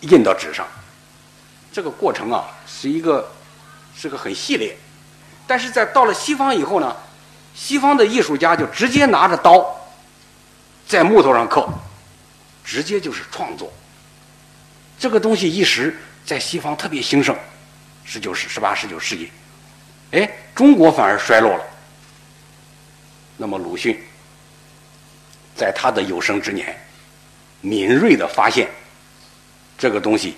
[0.00, 0.66] 印到纸上，
[1.72, 3.32] 这个过程啊是一个
[3.96, 4.76] 是个很系列，
[5.46, 6.94] 但是在到了西方以后呢，
[7.54, 9.74] 西方的艺术家就直接拿着刀
[10.86, 11.66] 在木头上刻，
[12.62, 13.72] 直接就是创作。
[14.98, 17.34] 这个东西一时在西方特别兴盛，
[18.04, 19.32] 十九世、十八、十九世纪，
[20.10, 21.64] 哎，中国反而衰落了。
[23.38, 23.98] 那么鲁迅
[25.56, 26.78] 在他的有生之年，
[27.62, 28.68] 敏锐的发现。
[29.78, 30.36] 这个东西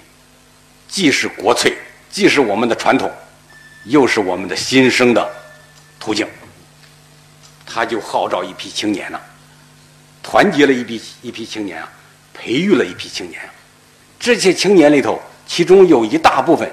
[0.88, 1.76] 既是国粹，
[2.10, 3.10] 既是我们的传统，
[3.84, 5.30] 又是我们的新生的
[5.98, 6.26] 途径。
[7.66, 9.20] 他就号召一批青年呢，
[10.22, 11.90] 团结了一批一批青年啊，
[12.32, 13.40] 培育了一批青年。
[13.42, 13.50] 啊
[14.20, 16.70] 这些青年里头，其中有一大部分，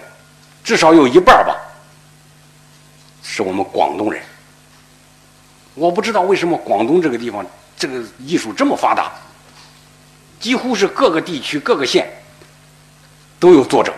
[0.63, 1.58] 至少有一半吧，
[3.24, 4.21] 是我们广东人。
[5.74, 7.45] 我不知道为什么广东这个地方
[7.76, 9.12] 这个艺术这么发达，
[10.39, 12.21] 几乎是各个地区各个县。
[13.41, 13.91] 都有作者，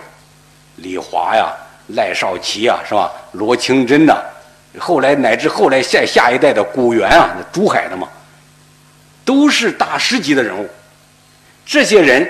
[0.77, 1.53] 李华呀、
[1.87, 3.11] 赖少奇呀，是吧？
[3.33, 4.23] 罗清真呐，
[4.79, 8.07] 后来乃至后来下下一代的古元啊，那珠海的嘛，
[9.25, 10.69] 都是大师级的人物。
[11.65, 12.25] 这些人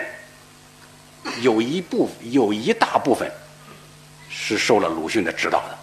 [1.42, 3.32] 有一部有一大部分
[4.28, 5.78] 是受了鲁迅的指导的，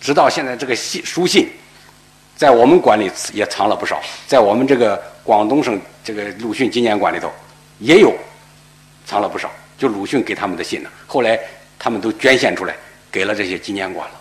[0.00, 1.50] 直到现在这个信书信，
[2.36, 7.28] 在我们馆里也藏了不少，在我们这个广东省这个鲁迅纪念馆里头
[7.80, 8.14] 也有
[9.04, 9.50] 藏了不少。
[9.78, 11.38] 就鲁迅给他们的信呢，后来
[11.78, 12.74] 他们都捐献出来
[13.12, 14.20] 给了这些纪念馆了。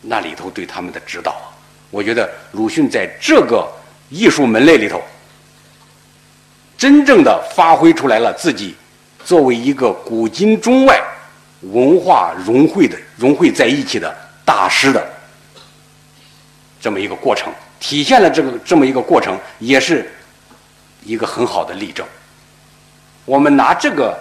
[0.00, 1.50] 那里头对他们的指导啊，
[1.90, 3.68] 我觉得鲁迅在这个
[4.08, 5.02] 艺术门类里头，
[6.78, 8.76] 真正的发挥出来了自己
[9.24, 11.02] 作为一个古今中外
[11.62, 15.04] 文化融汇的融汇在一起的大师的
[16.80, 20.08] 这么一个过程，体现了这个这么一个过程，也是
[21.02, 22.06] 一个很好的例证。
[23.24, 24.16] 我们拿这个。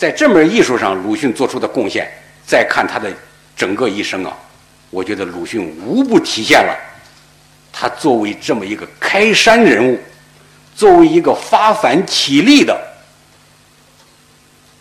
[0.00, 2.10] 在这门艺术上，鲁迅做出的贡献，
[2.46, 3.12] 再看他的
[3.54, 4.34] 整个一生啊，
[4.88, 6.74] 我觉得鲁迅无不体现了
[7.70, 10.00] 他作为这么一个开山人物，
[10.74, 12.74] 作为一个发凡起立的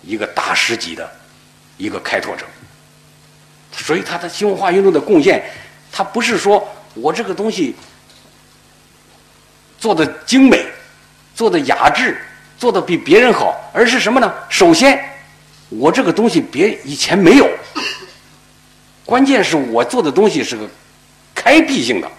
[0.04, 1.12] 一个大师级的
[1.76, 2.46] 一个开拓者。
[3.74, 5.44] 所以他的新文化运动的贡献，
[5.92, 7.76] 他不是说我这个东西
[9.78, 10.66] 做的精美，
[11.36, 12.18] 做的雅致。
[12.58, 14.34] 做的比别人好，而是什么呢？
[14.50, 15.09] 首先，
[15.70, 17.50] 我这个东西别以前没有。
[19.06, 20.68] 关键是我做的东西是个
[21.34, 22.12] 开辟性的，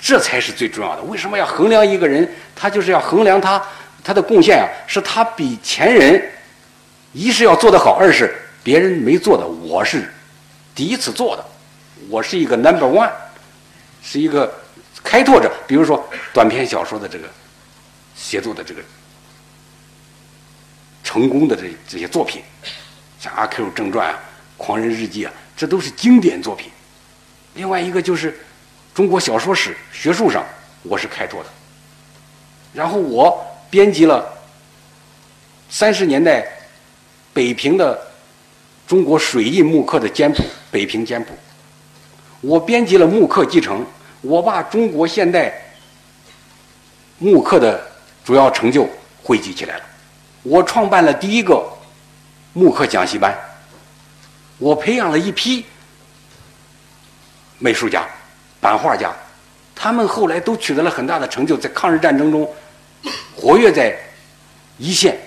[0.00, 1.02] 这才是最重要的。
[1.02, 2.28] 为什么要衡量一个人？
[2.54, 3.62] 他就是要衡量他
[4.02, 6.30] 他的贡献啊，是他比前人，
[7.12, 10.12] 一是要做得好，二是别人没做的，我是
[10.74, 11.44] 第一次做的，
[12.08, 13.10] 我是一个 number one，
[14.02, 14.52] 是一个
[15.02, 15.52] 开拓者。
[15.66, 17.28] 比如说短篇小说的这个。
[18.20, 18.82] 写作的这个
[21.08, 22.42] 成功的这这些作品，
[23.18, 24.20] 像《阿 Q 正传》啊，
[24.62, 26.70] 《狂人日记》啊，这都是经典作品。
[27.54, 28.38] 另外一个就是
[28.94, 30.44] 中国小说史学术上，
[30.82, 31.48] 我是开拓的。
[32.74, 34.22] 然后我编辑了
[35.70, 36.46] 三十年代
[37.32, 37.98] 北平的
[38.86, 41.32] 中国水印木刻的简谱《北平简谱》，
[42.42, 43.82] 我编辑了木刻继承，
[44.20, 45.58] 我把中国现代
[47.16, 47.88] 木刻的。
[48.24, 48.86] 主要成就
[49.22, 49.84] 汇集起来了。
[50.48, 51.62] 我创办了第一个
[52.54, 53.36] 木刻讲习班，
[54.56, 55.66] 我培养了一批
[57.58, 58.06] 美术家、
[58.58, 59.14] 版画家，
[59.74, 62.50] 他们后来都取得了很大的成就，在抗日战争中
[63.36, 63.94] 活跃在
[64.78, 65.18] 一线。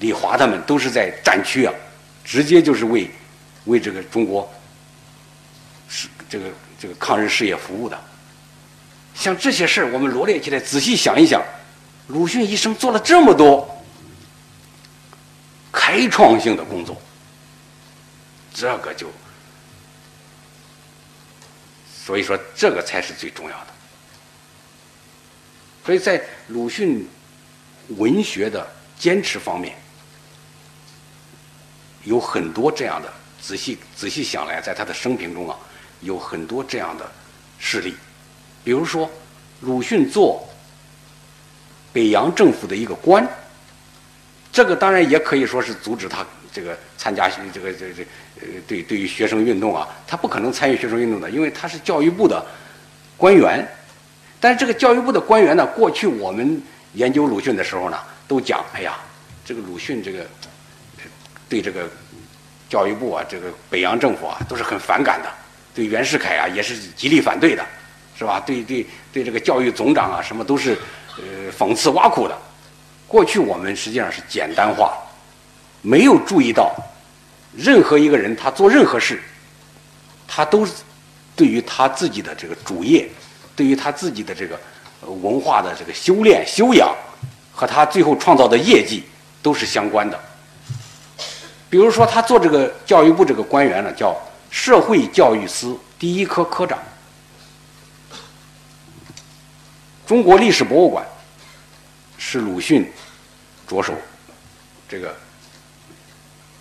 [0.00, 1.72] 李华他们都是在战区啊，
[2.24, 3.08] 直接就是为
[3.66, 4.52] 为这个中国
[5.88, 6.46] 是这个
[6.80, 7.96] 这个抗日事业服务的。
[9.14, 11.40] 像这些事儿，我们罗列起来仔细想一想，
[12.08, 13.68] 鲁迅一生做了这么多
[15.70, 17.00] 开创性的工作，
[18.52, 19.08] 这个就，
[22.04, 23.66] 所以说这个才是最重要的。
[25.84, 27.08] 所以在鲁迅
[27.88, 28.66] 文学的
[28.98, 29.76] 坚持方面，
[32.04, 33.12] 有很多这样的。
[33.40, 35.58] 仔细仔细想来，在他的生平中啊，
[36.00, 37.10] 有很多这样的
[37.58, 37.96] 事例。
[38.62, 39.10] 比如说，
[39.62, 40.48] 鲁迅做
[41.92, 43.26] 北洋政府的一个官，
[44.52, 48.02] 这个当然也可以说是阻止他这个参加这个这这
[48.40, 52.44] 呃对对于学生运动啊，他不可能参与学生运动的，因为他是教育部的
[53.16, 53.66] 官员。
[54.40, 56.60] 但是这个教育部的官员呢，过去我们
[56.94, 58.98] 研究鲁迅的时候呢，都讲，哎呀，
[59.44, 60.26] 这个鲁迅这个
[61.48, 61.88] 对这个
[62.68, 65.30] 教育部啊，这个北洋政府啊，都是很反感的，
[65.72, 67.64] 对袁世凯啊也是极力反对的，
[68.18, 68.40] 是吧？
[68.40, 70.76] 对对对，这个教育总长啊，什么都是
[71.18, 72.38] 呃讽刺挖苦的。
[73.06, 74.92] 过去我们实际上是简单化，
[75.82, 76.74] 没有注意到
[77.54, 79.22] 任何一个人他做任何事，
[80.26, 80.72] 他都是
[81.36, 83.08] 对于他自己的这个主业。
[83.54, 84.58] 对于他自己的这个
[85.02, 86.90] 文化的这个修炼修养，
[87.52, 89.04] 和他最后创造的业绩
[89.42, 90.18] 都是相关的。
[91.68, 94.16] 比如说，他做这个教育部这个官员呢，叫
[94.50, 96.78] 社会教育司第一科科长。
[100.12, 101.02] 中国历史博物馆
[102.18, 102.86] 是鲁迅
[103.66, 103.94] 着手
[104.86, 105.16] 这个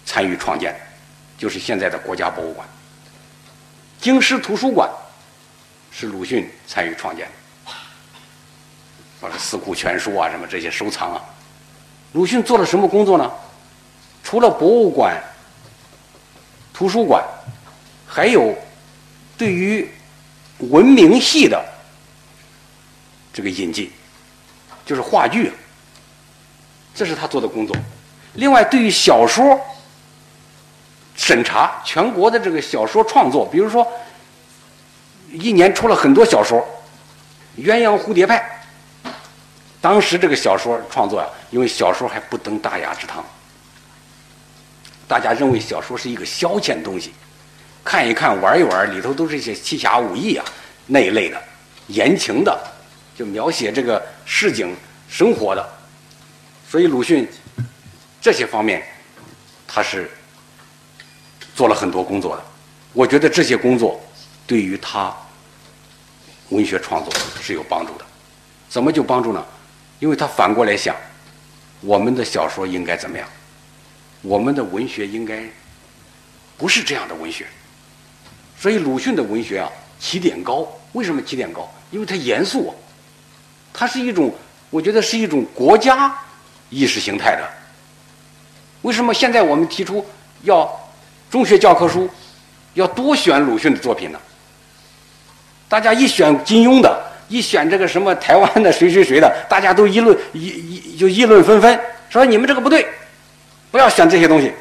[0.06, 0.74] 参与创建，
[1.38, 2.66] 就是现在的国家博物馆。
[4.00, 4.90] 京师图书馆。
[5.92, 7.74] 是鲁迅参与创建的，
[9.20, 11.22] 把这四库全书啊，什么这些收藏啊，
[12.14, 13.30] 鲁迅做了什么工作呢？
[14.24, 15.22] 除了博物馆、
[16.74, 17.22] 图书馆，
[18.08, 18.58] 还有
[19.38, 19.86] 对于
[20.60, 21.62] 文明系的
[23.34, 23.91] 这个引进，
[24.86, 25.52] 就是话剧，
[26.94, 27.76] 这是他做的工作。
[28.34, 29.60] 另外，对于小说
[31.15, 33.88] 审查，全国的这个小说创作，比如说。
[35.34, 36.60] 一年出了很多小说，
[37.65, 38.62] 《鸳鸯蝴蝶派》。
[39.80, 43.24] 当时这个小说创作呀，因为小说还不登大雅之堂，
[45.08, 47.13] 大家认为小说是一个消遣东西，
[47.82, 50.44] 看一看玩一玩，里头都是一些七侠武艺啊
[50.86, 51.41] 那一类的，
[51.88, 52.62] 言情的，
[53.15, 54.76] 就描写这个市井
[55.10, 55.69] 生活的。
[56.69, 57.28] 所以鲁迅
[58.21, 58.84] 这些方面，
[59.67, 60.10] 他是
[61.56, 62.43] 做了很多工作的。
[62.93, 64.02] 我觉得这些工作。
[64.47, 65.15] 对于他
[66.50, 68.06] 文学创作是有帮助的，
[68.67, 69.45] 怎么就帮助呢？
[70.00, 70.93] 因为他反过来想，
[71.80, 73.26] 我们的小说应该怎么样？
[74.21, 75.47] 我们的文学应该
[76.58, 77.47] 不是这样的文学。
[78.60, 79.71] 所以鲁迅的文学啊，
[80.02, 80.67] 起点高。
[80.91, 81.74] 为什么起点高？
[81.89, 82.76] 因为他严肃，
[83.74, 84.34] 它是一种，
[84.70, 86.14] 我觉得是一种国家
[86.70, 87.44] 意识形态的。
[88.82, 90.06] 为什么现在我们提出
[90.42, 90.70] 要
[91.30, 92.10] 中学教科书
[92.74, 94.20] 要多选鲁迅的作品呢？
[95.70, 101.80] 大家一选金庸的，一选这个什么台湾的谁谁谁的，大家都议论议议就议论纷纷，
[102.10, 102.86] 说你们这个不对，
[103.72, 104.52] 不要选这些东西，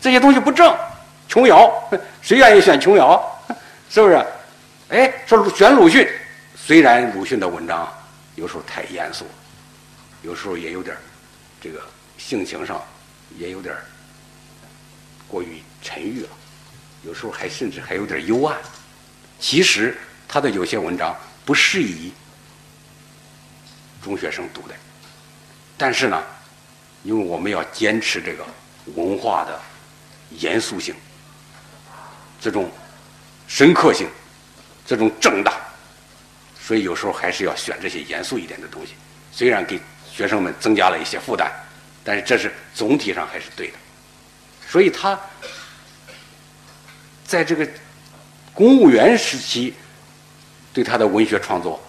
[0.00, 0.76] 这些东西不正，
[1.28, 1.72] 琼瑶，
[2.20, 3.40] 谁愿意选琼瑶？
[3.88, 4.22] 是不是？
[4.90, 6.06] 哎，说选鲁迅，
[6.56, 7.88] 虽然鲁迅的文章
[8.40, 9.26] 有时候太严肃，
[10.22, 10.96] 有时候也有点
[11.60, 12.82] 这个性情上
[13.38, 13.76] 也有点
[15.28, 16.28] 过于沉郁了，
[17.04, 18.58] 有时候还甚至还有点幽暗，
[19.38, 19.96] 其实。
[20.32, 21.12] 他的有些文章
[21.44, 22.12] 不适宜
[24.00, 24.74] 中学生读的，
[25.76, 26.22] 但是呢，
[27.02, 28.46] 因为我们要坚持这个
[28.94, 29.60] 文化的
[30.30, 30.94] 严肃性、
[32.40, 32.70] 这种
[33.48, 34.08] 深刻性、
[34.86, 35.60] 这种正大，
[36.70, 38.92] 所以有时候还是要选这些严肃一点的东西。
[39.32, 41.50] 虽然给学生们增加了一些负担，
[42.04, 43.74] 但是这是总体上还是对的。
[44.68, 45.18] 所以他
[47.26, 47.68] 在这个
[48.54, 49.74] 公务员时期。
[50.72, 51.82] 对他的文学创作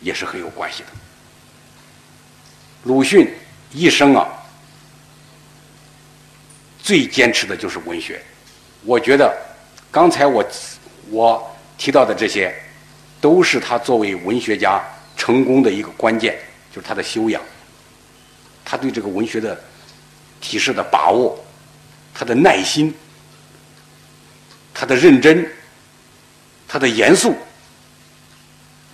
[0.00, 0.88] 也是很有关系的。
[2.84, 3.30] 鲁迅
[3.70, 4.26] 一生啊，
[6.82, 8.18] 最坚持的就是文学。
[8.84, 9.36] 我觉得
[9.90, 10.42] 刚才我
[11.10, 12.58] 我提到的这些，
[13.20, 14.82] 都是他作为文学家
[15.16, 16.38] 成功的一个关键，
[16.74, 17.42] 就是他的修养，
[18.64, 19.58] 他对这个文学的
[20.40, 21.38] 体式的把握，
[22.14, 22.94] 他的耐心，
[24.74, 25.50] 他的认真，
[26.68, 27.36] 他的严肃。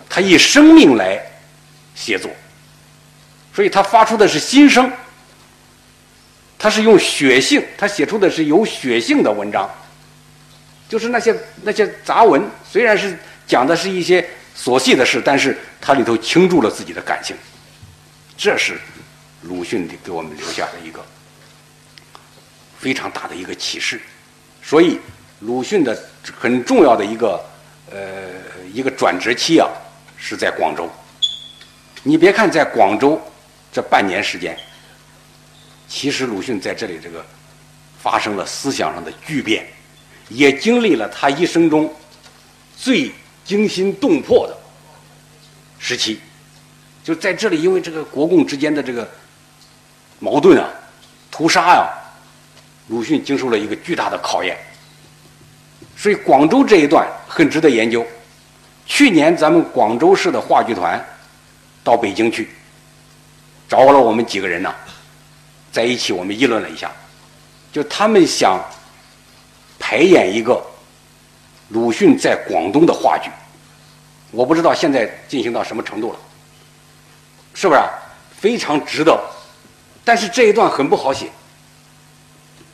[0.08, 1.18] 他以生命来
[1.94, 2.30] 写作，
[3.54, 4.92] 所以他发出的是心声。
[6.58, 9.68] 他是用血性，他写出的是有血性的文章。
[10.86, 13.18] 就是那些那些杂文，虽然是
[13.52, 14.26] 讲的是一些
[14.56, 17.36] 琐细的事，但是它里头倾注了自己的感情。
[18.34, 18.80] 这是
[19.42, 21.04] 鲁迅给我们留下的一个
[22.78, 24.00] 非常大的一个启示。
[24.62, 24.98] 所以，
[25.40, 26.02] 鲁迅的
[26.40, 27.44] 很重要的一个
[27.90, 27.98] 呃
[28.72, 29.68] 一个转折期啊，
[30.16, 30.90] 是在广州。
[32.02, 33.20] 你别看在广州
[33.70, 34.56] 这半年时间，
[35.86, 37.22] 其实鲁迅在这里这个
[38.02, 39.66] 发生了思想上的巨变。
[40.30, 41.94] 也经历了他一生中
[42.74, 43.12] 最
[43.44, 44.56] 惊心动魄的
[45.78, 46.20] 时期，
[47.02, 49.08] 就在这里，因为这个国共之间的这个
[50.18, 50.68] 矛盾啊、
[51.30, 51.88] 屠杀呀，
[52.88, 54.56] 鲁迅经受了一个巨大的考验。
[55.96, 58.06] 所以广州这一段很值得研究。
[58.86, 61.04] 去年咱们广州市的话剧团
[61.84, 62.50] 到北京去，
[63.68, 64.74] 找了我们几个人呢，
[65.70, 66.90] 在一起我们议论了一下，
[67.72, 68.60] 就他们想。
[69.84, 70.64] 排演一个
[71.72, 73.30] 鲁迅在广东的话剧，
[74.30, 76.18] 我不知道现在进行到什么程度了，
[77.54, 77.80] 是不是？
[78.38, 79.18] 非常值得，
[80.04, 81.30] 但是这一段很不好写，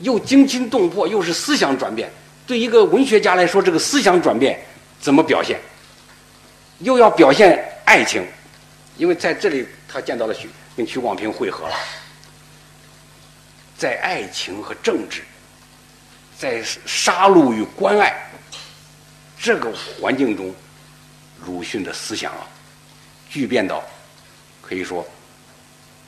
[0.00, 2.10] 又惊心动魄，又是思想转变。
[2.46, 4.58] 对一个文学家来说，这个思想转变
[5.00, 5.60] 怎么表现？
[6.78, 8.26] 又要表现爱情，
[8.96, 11.74] 因为在这里他见到了许跟许广平会合了，
[13.76, 15.22] 在爱情和政治。
[16.38, 18.27] 在杀戮与关爱
[19.40, 20.54] 这个环境中，
[21.46, 22.46] 鲁迅的思想啊，
[23.30, 23.82] 巨变到
[24.60, 25.06] 可以说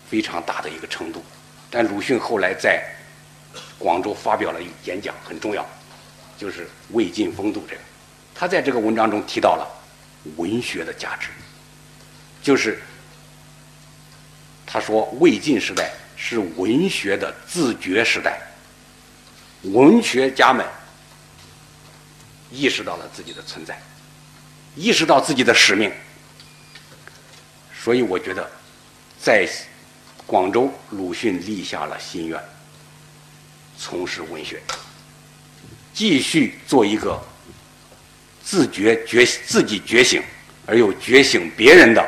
[0.09, 1.25] 非常大的一个程度。
[1.71, 2.85] 但鲁迅后来在
[3.79, 5.65] 广州发表了演讲，很重要，
[6.37, 7.81] 就是《魏晋风度》这个。
[8.35, 9.69] 他在这个文章中提到了
[10.37, 11.29] 文学的价值，
[12.43, 12.83] 就是
[14.67, 18.41] 他说魏晋时代是文学的自觉时代。
[19.63, 20.67] 文学家们
[22.51, 23.81] 意识到了自己的存在，
[24.75, 25.91] 意识到自己的使命，
[27.83, 28.51] 所以我觉得，
[29.21, 29.49] 在
[30.27, 32.41] 广州，鲁迅立下了心愿，
[33.79, 34.61] 从事文学，
[35.93, 37.21] 继续做一个
[38.43, 40.23] 自觉觉自己觉醒
[40.67, 42.07] 而又觉醒别人的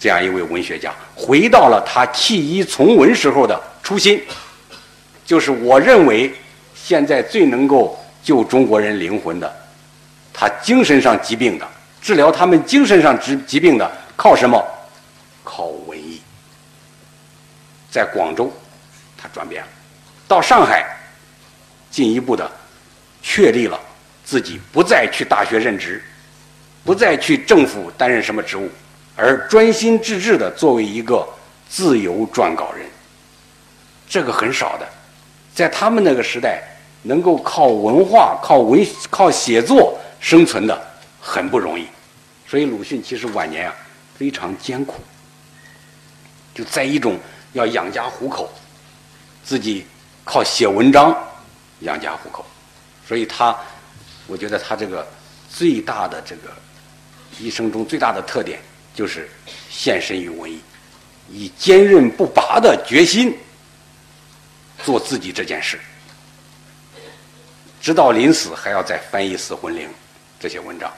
[0.00, 4.22] 这样一位文学家，回到了他弃医从文时候的初心。
[5.24, 6.34] 就是我认为，
[6.74, 9.52] 现在最能够救中国人灵魂的，
[10.32, 11.68] 他精神上疾病的，
[12.00, 14.64] 治疗他们精神上疾疾病的，靠什么？
[15.42, 16.22] 靠文艺。
[17.90, 18.50] 在广州，
[19.18, 19.68] 他转变了；
[20.26, 20.86] 到上海，
[21.90, 22.50] 进一步的
[23.20, 23.78] 确立了
[24.24, 26.02] 自己不再去大学任职，
[26.84, 28.70] 不再去政府担任什么职务，
[29.14, 31.28] 而专心致志的作为一个
[31.68, 32.86] 自由撰稿人。
[34.08, 34.88] 这个很少的。
[35.54, 36.62] 在他们那个时代，
[37.02, 40.80] 能够靠文化、靠文、靠写作生存的
[41.20, 41.86] 很不容易，
[42.46, 43.74] 所以鲁迅其实晚年啊
[44.16, 45.00] 非常艰苦，
[46.54, 47.18] 就在一种
[47.52, 48.50] 要养家糊口，
[49.44, 49.86] 自己
[50.24, 51.16] 靠写文章
[51.80, 52.44] 养家糊口，
[53.06, 53.56] 所以他，
[54.26, 55.06] 我觉得他这个
[55.50, 56.50] 最大的这个
[57.38, 58.60] 一生中最大的特点
[58.94, 59.28] 就是
[59.68, 60.60] 献身于文艺，
[61.30, 63.36] 以坚韧不拔的决心。
[64.84, 65.78] 做自己这件事，
[67.82, 69.88] 直到临死还要再翻译《死魂灵》
[70.38, 70.88] 这些文章。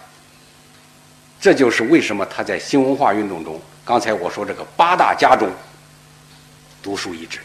[1.41, 5.51] 这就是为什么他在新文化运动中，刚才我说这个八大家中
[6.83, 7.41] 独树一帜，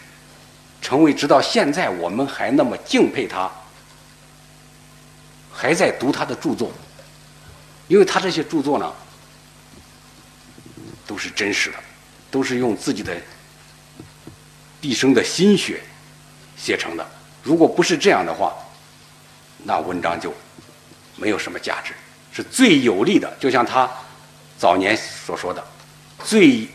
[0.82, 3.50] 成为直到现在我们还那么敬佩他，
[5.54, 6.70] 还在读他的著作，
[7.88, 8.94] 因为他这些著作呢
[11.08, 11.78] 都是真实的，
[12.30, 13.16] 都是用自己的
[14.82, 15.82] 毕生的心血。
[16.58, 17.10] 写成的，
[17.42, 18.54] 如果不是这样的话，
[19.64, 20.34] 那文章就
[21.16, 21.94] 没有什么价值。
[22.32, 23.90] 是最有力的，就像他
[24.58, 25.64] 早年所说的
[26.24, 26.68] ：“最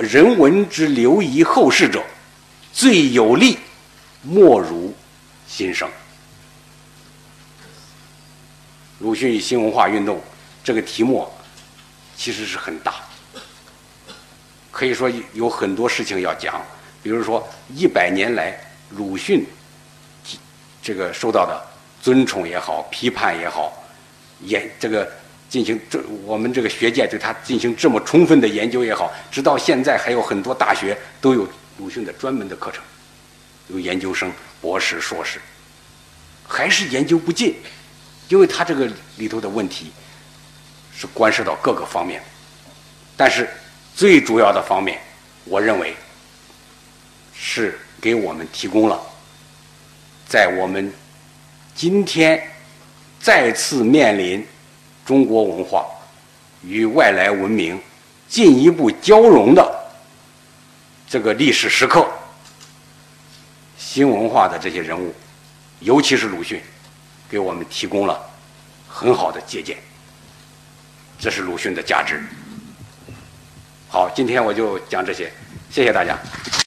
[0.00, 2.02] 人文之留遗后世者，
[2.72, 3.58] 最有力
[4.22, 4.94] 莫如
[5.46, 5.88] 新生。”
[8.98, 10.20] 鲁迅与新文化运动
[10.64, 11.30] 这个题目
[12.16, 12.94] 其实是很大，
[14.70, 16.60] 可以说有很多事情要讲，
[17.02, 18.58] 比如说一百年来。
[18.90, 19.44] 鲁迅，
[20.80, 21.60] 这个受到的
[22.06, 23.84] 尊崇也好，批判也好，
[24.42, 25.10] 研这个
[25.48, 31.44] 进行这我们这个学界对他进行这么充分的研究也好，直到现在还有很多大学都有
[31.78, 32.80] 鲁迅的专门的课程，
[33.66, 35.40] 有研究生、博士、硕士，
[36.46, 37.56] 还是研究不尽，
[38.28, 39.90] 因为他这个里头的问题
[40.96, 42.22] 是关涉到各个方面，
[43.16, 43.50] 但是
[43.96, 45.00] 最主要的方面，
[45.42, 45.96] 我认为
[47.34, 47.76] 是。
[47.98, 49.00] 给我们提供了，
[50.28, 50.92] 在我们
[51.76, 52.42] 今天
[53.20, 54.44] 再次面临
[55.04, 55.84] 中国文化
[56.62, 57.78] 与外来文明
[58.26, 59.62] 进一步交融的
[61.06, 62.08] 这个历史时刻，
[63.76, 65.14] 新文化的这些人物，
[65.80, 66.60] 尤其是鲁迅，
[67.28, 68.18] 给我们提供了
[68.88, 69.76] 很好的借鉴。
[71.18, 72.22] 这是鲁迅的价值。
[73.88, 75.30] 好，今天我就讲这些，
[75.70, 76.18] 谢谢大家。